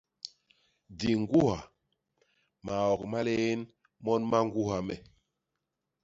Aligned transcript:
Di 0.97 1.09
ñgwuha; 1.21 1.59
maok 2.65 3.01
ma 3.11 3.19
lién 3.25 3.59
mon 4.03 4.21
ma 4.31 4.39
ñgwuha 4.47 4.77
me! 4.87 4.95